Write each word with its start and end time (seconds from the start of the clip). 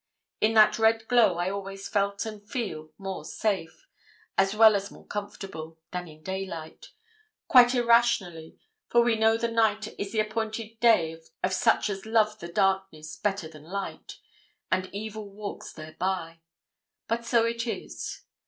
In 0.39 0.55
that 0.55 0.79
red 0.79 1.07
glow 1.07 1.37
I 1.37 1.51
always 1.51 1.87
felt 1.87 2.25
and 2.25 2.41
feel 2.43 2.89
more 2.97 3.23
safe, 3.23 3.85
as 4.35 4.55
well 4.55 4.75
as 4.75 4.89
more 4.89 5.05
comfortable, 5.05 5.77
than 5.91 6.07
in 6.07 6.17
the 6.17 6.23
daylight 6.23 6.89
quite 7.47 7.75
irrationally, 7.75 8.57
for 8.89 9.03
we 9.03 9.15
know 9.15 9.37
the 9.37 9.47
night 9.51 9.89
is 9.99 10.11
the 10.11 10.19
appointed 10.21 10.79
day 10.79 11.21
of 11.43 11.53
such 11.53 11.87
as 11.87 12.07
love 12.07 12.39
the 12.39 12.47
darkness 12.51 13.15
better 13.15 13.47
than 13.47 13.63
light, 13.65 14.17
and 14.71 14.89
evil 14.91 15.29
walks 15.29 15.71
thereby. 15.71 16.39
But 17.07 17.23
so 17.23 17.45
it 17.45 17.67
is. 17.67 18.23